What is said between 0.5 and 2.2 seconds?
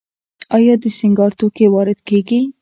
آیا د سینګار توکي وارد